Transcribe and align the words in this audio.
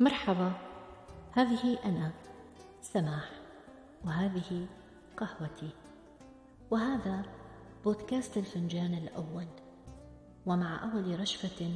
مرحبا. 0.00 0.52
هذه 1.32 1.78
أنا 1.84 2.12
سماح 2.80 3.30
وهذه 4.04 4.66
قهوتي. 5.16 5.70
وهذا 6.70 7.22
بودكاست 7.84 8.36
الفنجان 8.36 8.94
الأول 8.94 9.46
ومع 10.46 10.92
أول 10.92 11.20
رشفة 11.20 11.70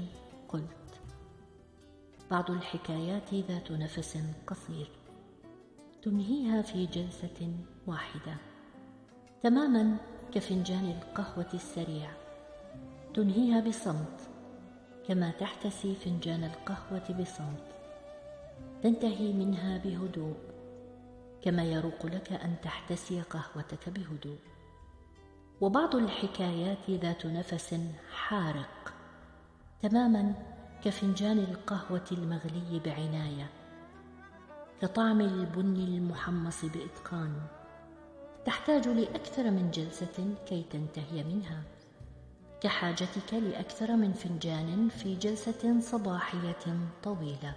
قلت. 0.48 1.00
بعض 2.30 2.50
الحكايات 2.50 3.34
ذات 3.34 3.72
نفس 3.72 4.18
قصير 4.46 4.90
تنهيها 6.02 6.62
في 6.62 6.86
جلسة 6.86 7.56
واحدة. 7.86 8.36
تماما 9.42 9.96
كفنجان 10.32 10.90
القهوة 10.90 11.50
السريع 11.54 12.10
تنهيها 13.14 13.60
بصمت 13.60 14.20
كما 15.08 15.30
تحتسي 15.30 15.94
فنجان 15.94 16.44
القهوة 16.44 17.20
بصمت. 17.20 17.81
تنتهي 18.82 19.32
منها 19.32 19.78
بهدوء 19.78 20.34
كما 21.42 21.64
يروق 21.64 22.06
لك 22.06 22.32
أن 22.32 22.56
تحتسي 22.62 23.20
قهوتك 23.20 23.88
بهدوء. 23.88 24.38
وبعض 25.60 25.96
الحكايات 25.96 26.90
ذات 26.90 27.26
نفس 27.26 27.80
حارق 28.12 28.94
تماما 29.82 30.34
كفنجان 30.84 31.38
القهوة 31.38 32.04
المغلي 32.12 32.80
بعناية 32.84 33.50
كطعم 34.80 35.20
البن 35.20 35.76
المحمص 35.76 36.64
بإتقان. 36.64 37.42
تحتاج 38.44 38.88
لأكثر 38.88 39.50
من 39.50 39.70
جلسة 39.70 40.34
كي 40.46 40.62
تنتهي 40.70 41.24
منها. 41.24 41.62
كحاجتك 42.60 43.34
لأكثر 43.34 43.96
من 43.96 44.12
فنجان 44.12 44.88
في 44.88 45.16
جلسة 45.16 45.80
صباحية 45.80 46.78
طويلة. 47.02 47.54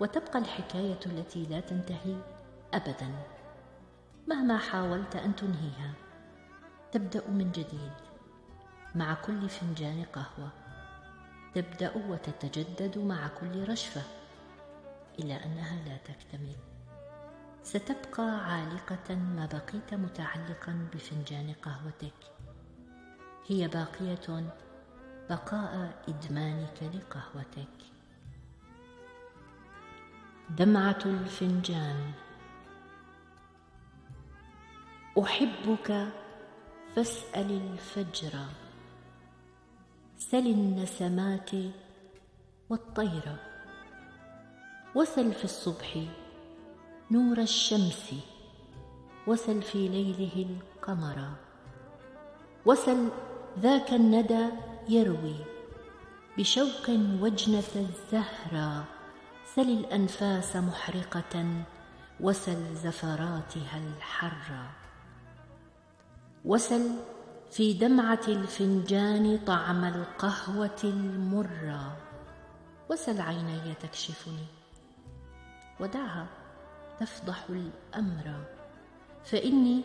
وتبقى 0.00 0.38
الحكاية 0.38 0.98
التي 1.06 1.46
لا 1.46 1.60
تنتهي 1.60 2.16
ابدا. 2.74 3.14
مهما 4.28 4.58
حاولت 4.58 5.16
أن 5.16 5.36
تنهيها 5.36 5.92
تبدأ 6.92 7.28
من 7.28 7.52
جديد 7.52 7.92
مع 8.94 9.14
كل 9.14 9.48
فنجان 9.48 10.04
قهوة. 10.12 10.50
تبدأ 11.54 11.92
وتتجدد 12.08 12.98
مع 12.98 13.28
كل 13.28 13.68
رشفة 13.68 14.02
الا 15.18 15.44
أنها 15.44 15.88
لا 15.88 15.96
تكتمل. 15.96 16.56
ستبقى 17.62 18.52
عالقة 18.52 19.14
ما 19.14 19.46
بقيت 19.46 19.94
متعلقا 19.94 20.88
بفنجان 20.94 21.54
قهوتك. 21.62 22.32
هي 23.46 23.68
باقية 23.68 24.44
بقاء 25.30 26.02
إدمانك 26.08 26.82
لقهوتك. 26.82 27.93
دمعة 30.58 30.98
الفنجان. 31.06 32.12
أحبك 35.22 36.08
فاسأل 36.96 37.50
الفجر. 37.50 38.38
سل 40.18 40.46
النسمات 40.46 41.50
والطير. 42.70 43.36
وسل 44.94 45.32
في 45.32 45.44
الصبح 45.44 46.06
نور 47.10 47.38
الشمس. 47.38 48.14
وسل 49.26 49.62
في 49.62 49.88
ليله 49.88 50.46
القمر. 50.50 51.30
وسل 52.66 53.08
ذاك 53.58 53.92
الندى 53.92 54.48
يروي 54.88 55.36
بشوق 56.38 56.90
وجنة 57.20 57.74
الزهرة. 57.76 58.84
سل 59.44 59.62
الأنفاس 59.62 60.56
محرقة 60.56 61.64
وسل 62.20 62.74
زفراتها 62.74 63.78
الحره 63.78 64.70
وسل 66.44 66.90
في 67.50 67.72
دمعة 67.72 68.20
الفنجان 68.28 69.38
طعم 69.46 69.84
القهوة 69.84 70.80
المره 70.84 71.96
وسل 72.90 73.20
عيني 73.20 73.74
تكشفني. 73.74 74.46
ودعها 75.80 76.26
تفضح 77.00 77.44
الأمر. 77.50 78.44
فإني 79.24 79.82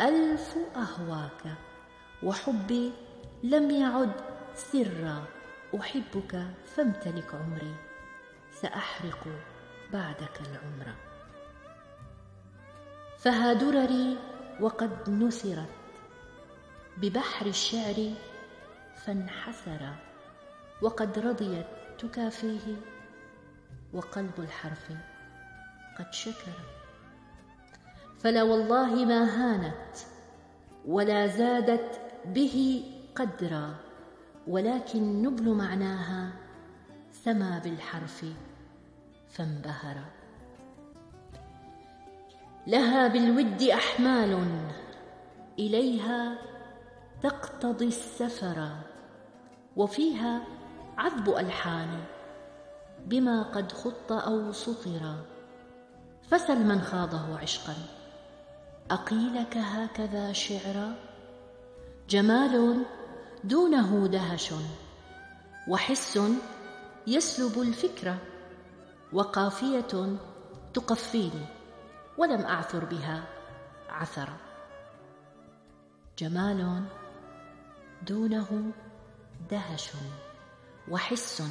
ألف 0.00 0.56
أهواك 0.76 1.54
وحبي 2.22 2.92
لم 3.42 3.70
يعد 3.70 4.12
سرا. 4.54 5.24
أحبك 5.80 6.46
فامتلك 6.76 7.34
عمري. 7.34 7.74
سأحرق 8.62 9.28
بعدك 9.92 10.40
العمر. 10.40 10.94
فها 13.18 13.52
درري 13.52 14.18
وقد 14.60 15.10
نثرت 15.10 15.68
ببحر 16.96 17.46
الشعر 17.46 18.12
فانحسر 18.96 19.94
وقد 20.82 21.18
رضيت 21.18 21.66
تكافيه 21.98 22.76
وقلب 23.92 24.32
الحرف 24.38 24.92
قد 25.98 26.12
شكر. 26.12 26.52
فلا 28.18 28.42
والله 28.42 29.04
ما 29.04 29.24
هانت 29.24 29.96
ولا 30.86 31.26
زادت 31.26 32.00
به 32.24 32.84
قدرا 33.14 33.74
ولكن 34.46 35.22
نبل 35.22 35.54
معناها 35.54 36.32
سما 37.12 37.58
بالحرف. 37.58 38.24
فانبهر. 39.32 39.96
لها 42.66 43.08
بالود 43.08 43.62
أحمال 43.62 44.46
إليها 45.58 46.38
تقتضي 47.22 47.86
السفر 47.86 48.68
وفيها 49.76 50.42
عذب 50.98 51.28
ألحان 51.28 52.04
بما 53.06 53.42
قد 53.42 53.72
خط 53.72 54.12
أو 54.12 54.52
سطر. 54.52 55.16
فسل 56.30 56.64
من 56.64 56.80
خاضه 56.80 57.38
عشقا. 57.38 57.74
أقيلك 58.90 59.56
هكذا 59.56 60.32
شعرا 60.32 60.94
جمال 62.08 62.84
دونه 63.44 64.06
دهش 64.06 64.54
وحس 65.68 66.20
يسلب 67.06 67.60
الفكرة 67.62 68.18
وقافية 69.12 70.16
تقفيني 70.74 71.46
ولم 72.18 72.40
أعثر 72.40 72.84
بها 72.84 73.24
عثرا 73.88 74.36
جمال 76.18 76.84
دونه 78.06 78.72
دهش 79.50 79.90
وحس 80.88 81.42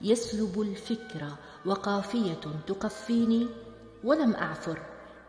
يسلب 0.00 0.60
الفكر 0.60 1.28
وقافية 1.66 2.40
تقفيني 2.66 3.48
ولم 4.04 4.34
أعثر 4.34 4.78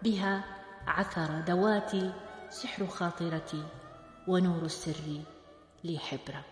بها 0.04 0.44
عثر 0.88 1.40
دواتي 1.48 2.14
سحر 2.50 2.88
خاطرتي 2.88 3.64
ونور 4.28 4.62
السر 4.66 5.24
لي 5.84 6.00
حبره 6.00 6.51